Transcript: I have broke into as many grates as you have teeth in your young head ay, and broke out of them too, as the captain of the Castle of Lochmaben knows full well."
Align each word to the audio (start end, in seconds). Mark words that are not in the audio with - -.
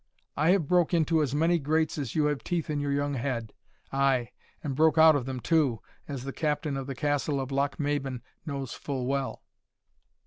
I 0.35 0.49
have 0.49 0.67
broke 0.67 0.95
into 0.95 1.21
as 1.21 1.35
many 1.35 1.59
grates 1.59 1.99
as 1.99 2.15
you 2.15 2.25
have 2.25 2.43
teeth 2.43 2.71
in 2.71 2.79
your 2.79 2.91
young 2.91 3.13
head 3.13 3.53
ay, 3.93 4.31
and 4.63 4.75
broke 4.75 4.97
out 4.97 5.15
of 5.15 5.27
them 5.27 5.39
too, 5.39 5.79
as 6.07 6.23
the 6.23 6.33
captain 6.33 6.75
of 6.75 6.87
the 6.87 6.95
Castle 6.95 7.39
of 7.39 7.51
Lochmaben 7.51 8.23
knows 8.43 8.73
full 8.73 9.05
well." 9.05 9.43